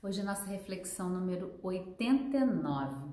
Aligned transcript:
Hoje 0.00 0.20
é 0.20 0.22
nossa 0.22 0.44
reflexão 0.44 1.10
número 1.10 1.58
89. 1.60 3.08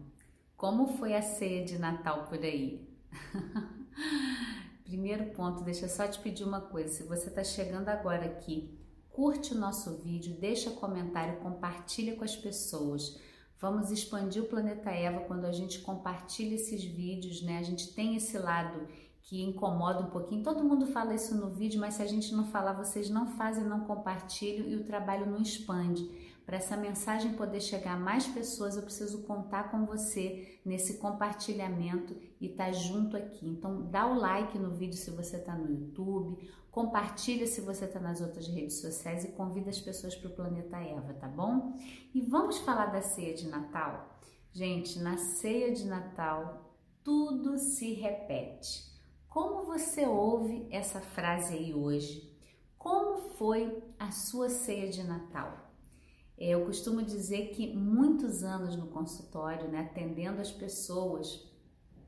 Como 0.55 0.85
foi 0.85 1.15
a 1.15 1.21
ceia 1.23 1.65
de 1.65 1.79
Natal 1.79 2.27
por 2.27 2.37
aí? 2.37 2.87
Primeiro 4.85 5.31
ponto, 5.31 5.63
deixa 5.63 5.87
só 5.87 6.07
te 6.07 6.19
pedir 6.19 6.43
uma 6.43 6.61
coisa. 6.61 6.93
Se 6.93 7.01
você 7.01 7.29
está 7.29 7.43
chegando 7.43 7.89
agora 7.89 8.25
aqui, 8.25 8.77
curte 9.09 9.55
o 9.55 9.57
nosso 9.57 9.97
vídeo, 9.97 10.37
deixa 10.39 10.69
comentário, 10.69 11.39
compartilha 11.39 12.15
com 12.15 12.23
as 12.23 12.35
pessoas. 12.35 13.19
Vamos 13.57 13.89
expandir 13.89 14.43
o 14.43 14.47
planeta 14.47 14.91
Eva 14.91 15.21
quando 15.21 15.45
a 15.45 15.51
gente 15.51 15.79
compartilha 15.79 16.53
esses 16.53 16.83
vídeos, 16.83 17.41
né? 17.41 17.57
A 17.57 17.63
gente 17.63 17.95
tem 17.95 18.15
esse 18.15 18.37
lado 18.37 18.87
que 19.25 19.41
incomoda 19.41 20.01
um 20.01 20.09
pouquinho. 20.09 20.43
Todo 20.43 20.63
mundo 20.63 20.85
fala 20.87 21.13
isso 21.13 21.35
no 21.35 21.49
vídeo, 21.49 21.79
mas 21.79 21.95
se 21.95 22.01
a 22.01 22.05
gente 22.05 22.33
não 22.33 22.45
falar, 22.45 22.73
vocês 22.73 23.09
não 23.09 23.27
fazem, 23.27 23.63
não 23.63 23.81
compartilham 23.81 24.67
e 24.67 24.75
o 24.75 24.85
trabalho 24.85 25.25
não 25.25 25.41
expande. 25.41 26.07
Para 26.45 26.57
essa 26.57 26.77
mensagem 26.77 27.33
poder 27.33 27.59
chegar 27.59 27.93
a 27.93 27.99
mais 27.99 28.27
pessoas, 28.27 28.75
eu 28.75 28.83
preciso 28.83 29.23
contar 29.23 29.71
com 29.71 29.83
você 29.83 30.59
nesse 30.63 30.99
compartilhamento 30.99 32.15
e 32.39 32.51
estar 32.51 32.65
tá 32.65 32.71
junto 32.71 33.17
aqui. 33.17 33.47
Então, 33.49 33.89
dá 33.89 34.05
o 34.05 34.13
like 34.13 34.59
no 34.59 34.75
vídeo 34.75 34.95
se 34.95 35.09
você 35.09 35.37
está 35.37 35.55
no 35.55 35.71
YouTube, 35.71 36.47
compartilha 36.69 37.47
se 37.47 37.61
você 37.61 37.85
está 37.85 37.99
nas 37.99 38.21
outras 38.21 38.47
redes 38.47 38.79
sociais 38.79 39.25
e 39.25 39.29
convida 39.29 39.71
as 39.71 39.81
pessoas 39.81 40.15
para 40.15 40.29
o 40.29 40.35
Planeta 40.35 40.77
Eva, 40.77 41.15
tá 41.15 41.27
bom? 41.27 41.75
E 42.13 42.21
vamos 42.21 42.59
falar 42.59 42.87
da 42.87 43.01
ceia 43.01 43.33
de 43.33 43.47
Natal? 43.47 44.19
Gente, 44.53 44.99
na 44.99 45.17
ceia 45.17 45.73
de 45.73 45.83
Natal, 45.83 46.75
tudo 47.03 47.57
se 47.57 47.93
repete. 47.93 48.94
Como 49.35 49.65
você 49.65 50.05
ouve 50.05 50.65
essa 50.71 51.01
frase 51.01 51.55
aí 51.55 51.73
hoje? 51.73 52.33
Como 52.77 53.17
foi 53.31 53.83
a 53.99 54.09
sua 54.09 54.47
ceia 54.47 54.89
de 54.89 55.03
Natal? 55.03 55.73
É, 56.37 56.51
eu 56.51 56.65
costumo 56.65 57.03
dizer 57.03 57.49
que 57.49 57.75
muitos 57.75 58.45
anos 58.45 58.77
no 58.77 58.87
consultório, 58.87 59.67
né, 59.67 59.81
atendendo 59.91 60.39
as 60.39 60.53
pessoas, 60.53 61.51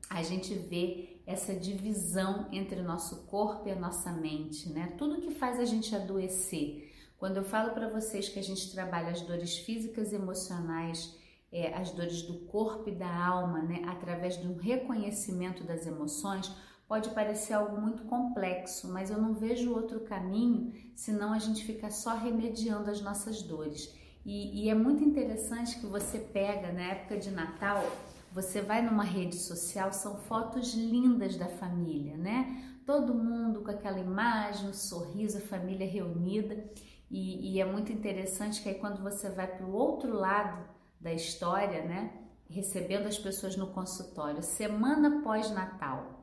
a 0.08 0.22
gente 0.22 0.54
vê 0.54 1.20
essa 1.26 1.54
divisão 1.54 2.48
entre 2.50 2.80
o 2.80 2.84
nosso 2.84 3.26
corpo 3.26 3.68
e 3.68 3.72
a 3.72 3.78
nossa 3.78 4.10
mente, 4.10 4.70
né? 4.70 4.94
Tudo 4.96 5.20
que 5.20 5.34
faz 5.34 5.60
a 5.60 5.66
gente 5.66 5.94
adoecer. 5.94 6.90
Quando 7.18 7.36
eu 7.36 7.44
falo 7.44 7.74
para 7.74 7.90
vocês 7.90 8.30
que 8.30 8.38
a 8.38 8.42
gente 8.42 8.72
trabalha 8.72 9.10
as 9.10 9.20
dores 9.20 9.58
físicas 9.58 10.12
e 10.12 10.14
emocionais, 10.14 11.14
é, 11.52 11.74
as 11.74 11.90
dores 11.90 12.22
do 12.22 12.46
corpo 12.46 12.88
e 12.88 12.94
da 12.94 13.26
alma, 13.26 13.60
né, 13.60 13.82
através 13.86 14.40
de 14.40 14.48
um 14.48 14.56
reconhecimento 14.56 15.62
das 15.62 15.86
emoções, 15.86 16.50
pode 16.88 17.10
parecer 17.10 17.52
algo 17.52 17.78
muito 17.78 18.04
complexo, 18.04 18.88
mas 18.88 19.10
eu 19.10 19.20
não 19.20 19.34
vejo 19.34 19.74
outro 19.74 20.00
caminho 20.00 20.72
senão 20.96 21.34
a 21.34 21.38
gente 21.38 21.62
ficar 21.64 21.90
só 21.90 22.16
remediando 22.16 22.90
as 22.90 23.02
nossas 23.02 23.42
dores. 23.42 23.94
E, 24.24 24.64
e 24.64 24.70
é 24.70 24.74
muito 24.74 25.04
interessante 25.04 25.78
que 25.78 25.86
você 25.86 26.18
pega 26.18 26.72
na 26.72 26.82
época 26.82 27.18
de 27.18 27.30
Natal, 27.30 27.84
você 28.32 28.62
vai 28.62 28.82
numa 28.82 29.04
rede 29.04 29.36
social, 29.36 29.92
são 29.92 30.16
fotos 30.16 30.74
lindas 30.74 31.36
da 31.36 31.46
família, 31.46 32.16
né? 32.16 32.64
Todo 32.86 33.14
mundo 33.14 33.60
com 33.60 33.70
aquela 33.70 33.98
imagem, 33.98 34.70
um 34.70 34.74
sorriso, 34.74 35.38
a 35.38 35.42
família 35.42 35.86
reunida. 35.86 36.64
E, 37.10 37.52
e 37.52 37.60
é 37.60 37.64
muito 37.64 37.92
interessante 37.92 38.62
que 38.62 38.68
aí 38.68 38.74
quando 38.74 39.02
você 39.02 39.28
vai 39.28 39.46
para 39.46 39.66
o 39.66 39.72
outro 39.72 40.14
lado 40.14 40.62
da 41.00 41.12
história, 41.12 41.84
né? 41.84 42.12
Recebendo 42.48 43.06
as 43.06 43.18
pessoas 43.18 43.56
no 43.56 43.68
consultório, 43.68 44.42
semana 44.42 45.22
pós-Natal. 45.22 46.17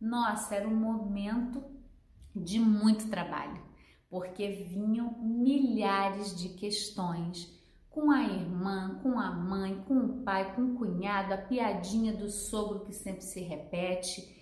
Nossa, 0.00 0.54
era 0.54 0.68
um 0.68 0.76
momento 0.76 1.62
de 2.34 2.60
muito 2.60 3.08
trabalho 3.08 3.68
porque 4.10 4.48
vinham 4.48 5.18
milhares 5.20 6.34
de 6.34 6.50
questões 6.50 7.54
com 7.90 8.10
a 8.10 8.22
irmã, 8.22 9.00
com 9.02 9.18
a 9.18 9.30
mãe, 9.30 9.82
com 9.86 9.98
o 9.98 10.22
pai, 10.22 10.54
com 10.54 10.62
o 10.62 10.74
cunhado, 10.76 11.34
a 11.34 11.38
piadinha 11.38 12.12
do 12.12 12.30
sogro 12.30 12.84
que 12.84 12.92
sempre 12.92 13.22
se 13.22 13.40
repete. 13.40 14.36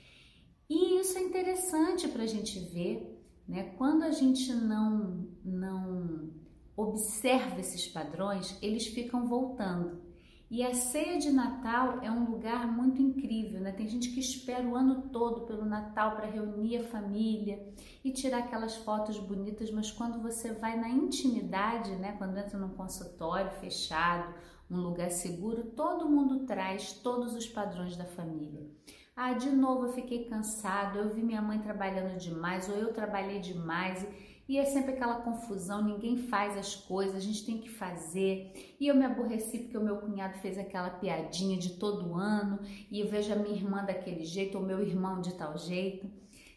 E 0.69 1.00
isso 1.00 1.16
é 1.19 1.22
interessante 1.22 2.09
para 2.09 2.25
a 2.25 2.27
gente 2.27 2.59
ver, 2.72 3.25
né? 3.49 3.75
Quando 3.77 4.03
a 4.03 4.11
gente 4.11 4.53
não, 4.53 5.28
não 5.45 6.31
observa 6.77 7.61
esses 7.61 7.87
padrões, 7.89 8.59
eles 8.61 8.87
ficam 8.87 9.27
voltando. 9.27 10.03
E 10.49 10.62
a 10.62 10.73
ceia 10.73 11.19
de 11.19 11.33
Natal 11.33 11.99
é 12.03 12.11
um 12.11 12.31
lugar 12.31 12.69
muito 12.69 13.03
incrível, 13.03 13.61
né? 13.61 13.73
Tem 13.73 13.89
gente 13.89 14.11
que 14.11 14.21
espera 14.21 14.65
o 14.65 14.77
ano 14.77 15.09
todo 15.09 15.45
pelo 15.45 15.65
Natal 15.65 16.15
para 16.15 16.27
reunir 16.27 16.77
a 16.79 16.84
família 16.84 17.67
e 18.05 18.12
tirar 18.12 18.39
aquelas 18.39 18.77
fotos 18.77 19.19
bonitas, 19.19 19.73
mas 19.73 19.91
quando 19.91 20.23
você 20.23 20.53
vai 20.53 20.79
na 20.79 20.89
intimidade, 20.89 21.97
né? 21.97 22.15
Quando 22.17 22.39
entra 22.39 22.57
num 22.57 22.77
consultório 22.77 23.51
fechado, 23.59 24.33
um 24.71 24.81
lugar 24.81 25.11
seguro, 25.11 25.65
todo 25.65 26.09
mundo 26.09 26.47
traz 26.47 26.93
todos 26.93 27.34
os 27.34 27.49
padrões 27.49 27.97
da 27.97 28.05
família. 28.05 28.71
Ah, 29.16 29.32
de 29.32 29.49
novo 29.49 29.87
eu 29.87 29.93
fiquei 29.94 30.27
cansado, 30.27 30.99
eu 30.99 31.09
vi 31.09 31.22
minha 31.22 31.41
mãe 31.41 31.59
trabalhando 31.59 32.19
demais, 32.19 32.69
ou 32.69 32.77
eu 32.77 32.93
trabalhei 32.93 33.41
demais 33.41 34.06
e 34.49 34.59
é 34.59 34.65
sempre 34.65 34.93
aquela 34.93 35.22
confusão, 35.22 35.82
ninguém 35.82 36.19
faz 36.28 36.56
as 36.56 36.75
coisas, 36.75 37.16
a 37.16 37.21
gente 37.21 37.44
tem 37.44 37.59
que 37.59 37.69
fazer. 37.69 38.77
E 38.78 38.87
eu 38.87 38.94
me 38.94 39.04
aborreci 39.04 39.59
porque 39.59 39.77
o 39.77 39.82
meu 39.82 39.97
cunhado 39.97 40.38
fez 40.38 40.56
aquela 40.56 40.91
piadinha 40.91 41.59
de 41.59 41.78
todo 41.78 42.15
ano, 42.15 42.60
e 42.91 43.00
eu 43.00 43.09
vejo 43.09 43.32
a 43.32 43.37
minha 43.37 43.56
irmã 43.56 43.84
daquele 43.84 44.25
jeito, 44.25 44.56
ou 44.56 44.65
meu 44.65 44.81
irmão 44.81 45.21
de 45.21 45.34
tal 45.34 45.59
jeito. 45.59 46.09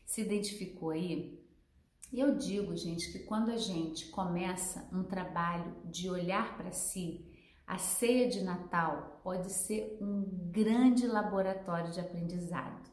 Se 0.06 0.22
identificou 0.22 0.92
aí? 0.92 1.40
E 2.12 2.20
eu 2.20 2.36
digo, 2.36 2.76
gente, 2.76 3.12
que 3.12 3.20
quando 3.20 3.50
a 3.50 3.58
gente 3.58 4.08
começa 4.10 4.88
um 4.94 5.04
trabalho 5.04 5.76
de 5.86 6.10
olhar 6.10 6.58
para 6.58 6.72
si, 6.72 7.26
a 7.70 7.78
ceia 7.78 8.28
de 8.28 8.44
Natal 8.44 9.22
pode 9.24 9.52
ser 9.52 9.96
um 10.02 10.26
grande 10.52 11.06
laboratório 11.06 11.92
de 11.92 12.00
aprendizado. 12.00 12.90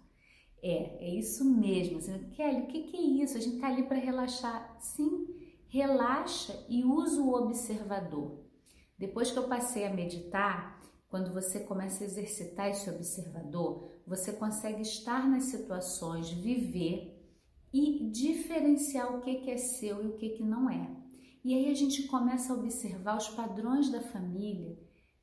É, 0.62 1.06
é 1.06 1.14
isso 1.14 1.47
mesmo. 1.47 1.97
Assim, 1.97 2.28
Kelly, 2.32 2.64
o 2.64 2.66
que, 2.66 2.82
que 2.82 2.97
é 2.98 3.00
isso? 3.00 3.38
A 3.38 3.41
gente 3.41 3.54
está 3.54 3.69
ali 3.69 3.84
para 3.84 3.97
relaxar. 3.97 4.76
Sim, 4.78 5.28
relaxa 5.69 6.62
e 6.69 6.84
usa 6.84 7.22
o 7.22 7.32
observador. 7.32 8.44
Depois 8.98 9.31
que 9.31 9.38
eu 9.38 9.48
passei 9.48 9.86
a 9.86 9.94
meditar, 9.94 10.78
quando 11.09 11.32
você 11.32 11.60
começa 11.60 12.04
a 12.04 12.06
exercitar 12.06 12.69
esse 12.69 12.91
observador, 12.91 14.03
você 14.06 14.31
consegue 14.31 14.82
estar 14.82 15.26
nas 15.26 15.44
situações, 15.44 16.31
viver 16.31 17.19
e 17.72 18.10
diferenciar 18.10 19.16
o 19.16 19.22
que, 19.22 19.36
que 19.36 19.50
é 19.50 19.56
seu 19.56 20.04
e 20.04 20.09
o 20.09 20.16
que, 20.19 20.28
que 20.31 20.42
não 20.42 20.69
é. 20.69 21.06
E 21.47 21.55
aí 21.55 21.71
a 21.71 21.75
gente 21.75 22.03
começa 22.09 22.53
a 22.53 22.57
observar 22.57 23.17
os 23.17 23.29
padrões 23.29 23.89
da 23.89 24.01
família 24.01 24.77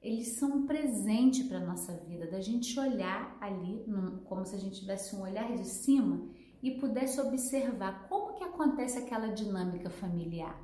eles 0.04 0.34
são 0.38 0.50
um 0.50 0.68
presente 0.68 1.46
para 1.46 1.60
a 1.60 1.66
nossa 1.66 1.94
vida, 1.94 2.30
da 2.30 2.42
gente 2.42 2.78
olhar 2.78 3.38
ali, 3.40 3.86
como 4.26 4.46
se 4.46 4.54
a 4.54 4.60
gente 4.60 4.82
tivesse 4.82 5.16
um 5.16 5.22
olhar 5.22 5.56
de 5.56 5.66
cima 5.66 6.28
e 6.62 6.72
pudesse 6.72 7.22
observar 7.22 8.06
como 8.10 8.34
que 8.34 8.44
acontece 8.44 8.98
aquela 8.98 9.30
dinâmica 9.30 9.90
familiar. 9.90 10.62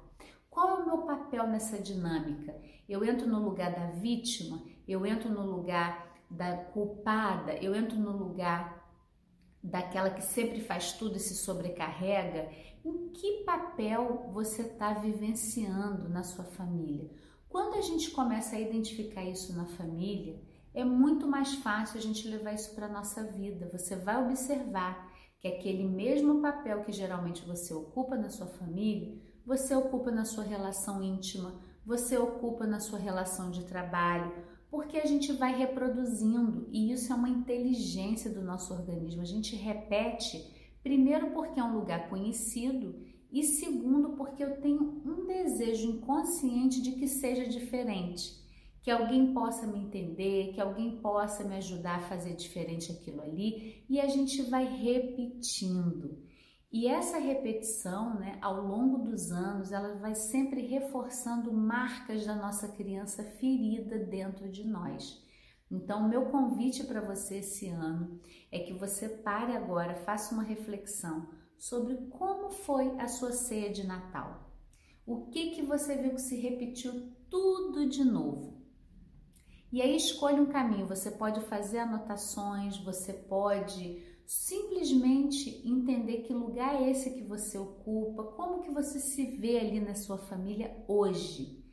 Qual 0.50 0.70
é 0.70 0.74
o 0.82 0.86
meu 0.86 0.98
papel 1.04 1.48
nessa 1.48 1.82
dinâmica? 1.82 2.54
Eu 2.88 3.02
entro 3.06 3.30
no 3.30 3.40
lugar 3.40 3.72
da 3.72 3.92
vítima, 3.92 4.62
eu 4.86 5.06
entro 5.06 5.30
no 5.30 5.46
lugar 5.46 6.14
da 6.30 6.58
culpada, 6.58 7.54
eu 7.54 7.74
entro 7.74 7.98
no 7.98 8.12
lugar 8.12 8.78
daquela 9.64 10.10
que 10.10 10.22
sempre 10.22 10.60
faz 10.60 10.92
tudo 10.94 11.16
e 11.16 11.20
se 11.20 11.36
sobrecarrega. 11.36 12.50
Em 12.90 13.10
que 13.10 13.44
papel 13.44 14.32
você 14.34 14.64
está 14.64 14.94
vivenciando 14.96 16.10
na 16.10 16.24
sua 16.24 16.44
família? 16.44 17.08
Quando 17.48 17.76
a 17.76 17.82
gente 17.82 18.10
começa 18.10 18.56
a 18.56 18.60
identificar 18.60 19.24
isso 19.24 19.56
na 19.56 19.66
família, 19.66 20.42
é 20.74 20.84
muito 20.84 21.28
mais 21.28 21.54
fácil 21.54 22.00
a 22.00 22.02
gente 22.02 22.28
levar 22.28 22.54
isso 22.54 22.74
para 22.74 22.88
a 22.88 22.92
nossa 22.92 23.24
vida. 23.24 23.70
Você 23.72 23.96
vai 23.96 24.24
observar 24.26 25.08
que 25.40 25.48
aquele 25.48 25.84
mesmo 25.84 26.42
papel 26.42 26.84
que 26.84 26.92
geralmente 26.92 27.46
você 27.46 27.76
ocupa 27.76 28.18
na 28.18 28.30
sua 28.32 28.48
família, 28.48 29.16
você 29.46 29.76
ocupa 29.76 30.10
na 30.10 30.26
sua 30.26 30.44
relação 30.44 31.04
íntima, 31.04 31.60
você 31.86 32.18
ocupa 32.18 32.66
na 32.66 32.80
sua 32.80 32.98
relação 32.98 33.52
de 33.52 33.66
trabalho, 33.66 34.34
porque 34.70 34.98
a 34.98 35.06
gente 35.06 35.32
vai 35.34 35.56
reproduzindo 35.56 36.68
e 36.72 36.92
isso 36.92 37.14
é 37.14 37.16
uma 37.16 37.30
inteligência 37.30 38.32
do 38.32 38.42
nosso 38.42 38.74
organismo. 38.74 39.22
A 39.22 39.26
gente 39.26 39.56
repete, 39.56 40.59
primeiro 40.90 41.30
porque 41.30 41.60
é 41.60 41.64
um 41.64 41.78
lugar 41.78 42.10
conhecido 42.10 42.96
e 43.32 43.44
segundo, 43.44 44.18
porque 44.18 44.44
eu 44.44 44.60
tenho 44.60 45.04
um 45.06 45.28
desejo 45.28 45.88
inconsciente 45.88 46.82
de 46.82 46.94
que 46.94 47.08
seja 47.08 47.48
diferente, 47.48 48.34
que 48.82 48.90
alguém 48.90 49.32
possa 49.32 49.68
me 49.68 49.78
entender, 49.78 50.52
que 50.52 50.60
alguém 50.60 51.00
possa 51.00 51.44
me 51.44 51.58
ajudar 51.58 51.98
a 51.98 52.08
fazer 52.08 52.36
diferente 52.36 52.92
aquilo 52.92 53.22
ali, 53.22 53.86
e 53.88 54.00
a 54.02 54.08
gente 54.08 54.42
vai 54.50 54.66
repetindo. 54.66 56.24
E 56.72 56.88
essa 56.88 57.20
repetição, 57.20 58.16
né, 58.16 58.40
ao 58.42 58.66
longo 58.66 58.98
dos 58.98 59.32
anos, 59.32 59.72
ela 59.72 59.94
vai 59.94 60.16
sempre 60.16 60.66
reforçando 60.66 61.54
marcas 61.54 62.26
da 62.26 62.34
nossa 62.34 62.68
criança 62.68 63.24
ferida 63.24 64.00
dentro 64.00 64.50
de 64.50 64.64
nós. 64.64 65.24
Então, 65.72 66.08
meu 66.08 66.26
convite 66.26 66.84
para 66.84 67.02
você 67.02 67.38
esse 67.38 67.68
ano 67.68 68.20
é 68.52 68.60
que 68.60 68.74
você 68.74 69.08
pare 69.08 69.56
agora, 69.56 69.96
faça 69.96 70.34
uma 70.34 70.44
reflexão 70.44 71.30
sobre 71.58 71.96
como 72.10 72.50
foi 72.50 72.90
a 73.00 73.08
sua 73.08 73.32
ceia 73.32 73.72
de 73.72 73.86
Natal. 73.86 74.52
O 75.06 75.28
que 75.28 75.52
que 75.52 75.62
você 75.62 75.96
viu 75.96 76.12
que 76.12 76.22
se 76.22 76.40
repetiu 76.40 77.12
tudo 77.30 77.88
de 77.88 78.04
novo. 78.04 78.60
E 79.72 79.82
aí 79.82 79.96
escolha 79.96 80.42
um 80.42 80.48
caminho. 80.48 80.88
Você 80.88 81.12
pode 81.12 81.42
fazer 81.42 81.80
anotações, 81.80 82.78
você 82.78 83.14
pode 83.14 84.04
simplesmente 84.26 85.62
entender 85.68 86.20
que 86.24 86.34
lugar 86.34 86.76
é 86.76 86.90
esse 86.90 87.12
que 87.12 87.24
você 87.24 87.58
ocupa, 87.58 88.24
como 88.24 88.62
que 88.62 88.72
você 88.72 89.00
se 89.00 89.26
vê 89.38 89.60
ali 89.60 89.80
na 89.80 89.96
sua 89.96 90.18
família 90.18 90.84
hoje. 90.88 91.64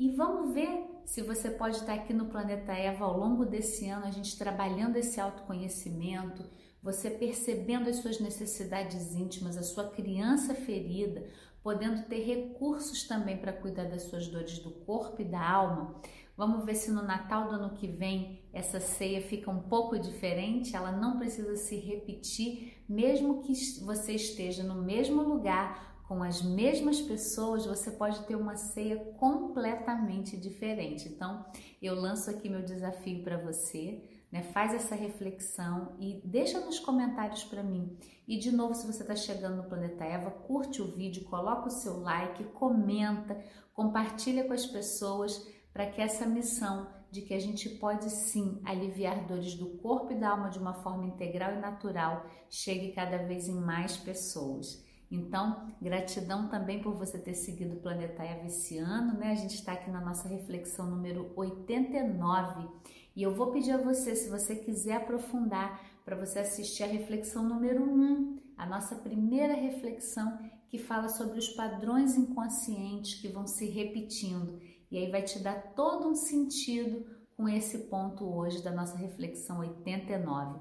E 0.00 0.08
vamos 0.12 0.54
ver 0.54 0.86
se 1.04 1.20
você 1.20 1.50
pode 1.50 1.76
estar 1.76 1.92
aqui 1.92 2.14
no 2.14 2.24
Planeta 2.24 2.72
Eva 2.72 3.04
ao 3.04 3.18
longo 3.18 3.44
desse 3.44 3.86
ano, 3.86 4.06
a 4.06 4.10
gente 4.10 4.38
trabalhando 4.38 4.96
esse 4.96 5.20
autoconhecimento, 5.20 6.42
você 6.82 7.10
percebendo 7.10 7.86
as 7.86 7.96
suas 7.96 8.18
necessidades 8.18 9.14
íntimas, 9.14 9.58
a 9.58 9.62
sua 9.62 9.90
criança 9.90 10.54
ferida, 10.54 11.28
podendo 11.62 12.04
ter 12.04 12.24
recursos 12.24 13.06
também 13.06 13.36
para 13.36 13.52
cuidar 13.52 13.90
das 13.90 14.04
suas 14.04 14.26
dores 14.26 14.58
do 14.60 14.70
corpo 14.70 15.20
e 15.20 15.24
da 15.26 15.46
alma. 15.46 16.00
Vamos 16.34 16.64
ver 16.64 16.76
se 16.76 16.90
no 16.90 17.02
Natal 17.02 17.48
do 17.48 17.56
ano 17.56 17.74
que 17.74 17.86
vem 17.86 18.48
essa 18.54 18.80
ceia 18.80 19.20
fica 19.20 19.50
um 19.50 19.64
pouco 19.64 19.98
diferente, 19.98 20.74
ela 20.74 20.92
não 20.92 21.18
precisa 21.18 21.56
se 21.56 21.76
repetir, 21.76 22.82
mesmo 22.88 23.42
que 23.42 23.52
você 23.84 24.14
esteja 24.14 24.62
no 24.62 24.82
mesmo 24.82 25.20
lugar, 25.20 25.89
com 26.10 26.24
as 26.24 26.42
mesmas 26.42 27.00
pessoas, 27.00 27.66
você 27.66 27.92
pode 27.92 28.26
ter 28.26 28.34
uma 28.34 28.56
ceia 28.56 28.98
completamente 29.16 30.36
diferente. 30.36 31.08
Então, 31.08 31.46
eu 31.80 31.94
lanço 31.94 32.28
aqui 32.28 32.48
meu 32.48 32.64
desafio 32.64 33.22
para 33.22 33.38
você 33.38 34.02
né? 34.30 34.42
Faz 34.42 34.72
essa 34.72 34.94
reflexão 34.94 35.96
e 35.98 36.20
deixa 36.24 36.60
nos 36.60 36.78
comentários 36.78 37.42
para 37.44 37.62
mim. 37.62 37.96
E 38.26 38.38
de 38.38 38.52
novo, 38.52 38.74
se 38.74 38.86
você 38.86 39.02
está 39.02 39.16
chegando 39.16 39.56
no 39.56 39.68
Planeta 39.68 40.04
Eva, 40.04 40.30
curte 40.30 40.80
o 40.80 40.94
vídeo, 40.94 41.24
coloca 41.24 41.66
o 41.66 41.70
seu 41.70 42.00
like, 42.00 42.44
comenta, 42.44 43.42
compartilha 43.74 44.44
com 44.44 44.52
as 44.52 44.66
pessoas 44.66 45.48
para 45.72 45.86
que 45.86 46.00
essa 46.00 46.26
missão 46.26 46.88
de 47.10 47.22
que 47.22 47.34
a 47.34 47.40
gente 47.40 47.68
pode 47.68 48.08
sim 48.08 48.60
aliviar 48.64 49.26
dores 49.26 49.54
do 49.54 49.70
corpo 49.78 50.12
e 50.12 50.16
da 50.16 50.30
alma 50.30 50.48
de 50.48 50.60
uma 50.60 50.74
forma 50.74 51.06
integral 51.06 51.54
e 51.54 51.60
natural 51.60 52.24
chegue 52.48 52.92
cada 52.92 53.18
vez 53.18 53.48
em 53.48 53.60
mais 53.60 53.96
pessoas. 53.96 54.88
Então, 55.10 55.66
gratidão 55.82 56.48
também 56.48 56.80
por 56.80 56.94
você 56.94 57.18
ter 57.18 57.34
seguido 57.34 57.74
o 57.76 57.80
Planeta 57.80 58.22
Eva 58.22 58.46
esse 58.46 58.78
ano, 58.78 59.18
né? 59.18 59.32
A 59.32 59.34
gente 59.34 59.56
está 59.56 59.72
aqui 59.72 59.90
na 59.90 60.00
nossa 60.00 60.28
reflexão 60.28 60.88
número 60.88 61.32
89 61.34 62.68
e 63.16 63.22
eu 63.22 63.34
vou 63.34 63.50
pedir 63.50 63.72
a 63.72 63.78
você, 63.78 64.14
se 64.14 64.30
você 64.30 64.54
quiser 64.54 64.96
aprofundar, 64.96 65.80
para 66.04 66.16
você 66.16 66.38
assistir 66.38 66.84
a 66.84 66.86
reflexão 66.86 67.42
número 67.42 67.82
1, 67.82 68.38
a 68.56 68.66
nossa 68.66 68.94
primeira 68.94 69.54
reflexão 69.54 70.38
que 70.68 70.78
fala 70.78 71.08
sobre 71.08 71.38
os 71.38 71.48
padrões 71.48 72.16
inconscientes 72.16 73.20
que 73.20 73.28
vão 73.28 73.46
se 73.46 73.66
repetindo. 73.66 74.60
E 74.90 74.96
aí 74.96 75.10
vai 75.10 75.22
te 75.22 75.38
dar 75.40 75.74
todo 75.74 76.08
um 76.08 76.14
sentido 76.14 77.04
com 77.36 77.48
esse 77.48 77.78
ponto 77.88 78.24
hoje 78.24 78.62
da 78.62 78.70
nossa 78.70 78.96
reflexão 78.96 79.58
89. 79.58 80.60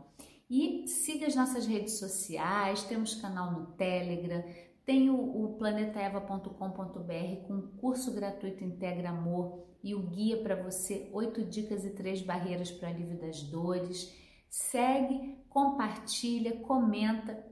E 0.49 0.87
siga 0.87 1.27
as 1.27 1.35
nossas 1.35 1.67
redes 1.67 1.99
sociais, 1.99 2.83
temos 2.83 3.13
canal 3.13 3.51
no 3.51 3.67
Telegram, 3.73 4.43
tem 4.83 5.09
o, 5.11 5.43
o 5.43 5.57
planetaeva.com.br 5.57 7.47
com 7.47 7.61
curso 7.77 8.11
gratuito 8.11 8.63
Integra 8.63 9.09
Amor 9.09 9.67
e 9.83 9.93
o 9.93 10.01
guia 10.01 10.41
para 10.41 10.55
você, 10.55 11.07
oito 11.13 11.43
dicas 11.43 11.85
e 11.85 11.91
três 11.91 12.21
barreiras 12.21 12.71
para 12.71 12.89
alívio 12.89 13.19
das 13.19 13.43
dores. 13.43 14.11
Segue, 14.49 15.37
compartilha, 15.47 16.57
comenta 16.61 17.45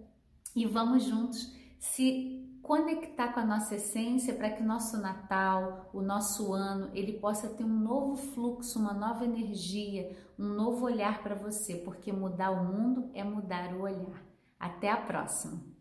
e 0.56 0.66
vamos 0.66 1.04
juntos 1.04 1.56
se 1.80 2.37
conectar 2.68 3.30
com 3.30 3.40
a 3.40 3.46
nossa 3.46 3.76
essência 3.76 4.34
para 4.34 4.50
que 4.50 4.62
o 4.62 4.66
nosso 4.66 4.98
Natal, 4.98 5.90
o 5.94 6.02
nosso 6.02 6.52
ano, 6.52 6.92
ele 6.94 7.14
possa 7.14 7.48
ter 7.48 7.64
um 7.64 7.80
novo 7.80 8.18
fluxo, 8.18 8.78
uma 8.78 8.94
nova 8.94 9.24
energia, 9.24 10.14
um 10.38 10.50
novo 10.50 10.86
olhar 10.86 11.24
para 11.24 11.34
você, 11.34 11.76
porque 11.76 12.12
mudar 12.12 12.52
o 12.52 12.66
mundo 12.66 13.10
é 13.14 13.24
mudar 13.24 13.74
o 13.74 13.84
olhar. 13.84 14.22
Até 14.60 14.92
a 14.92 14.98
próxima! 14.98 15.77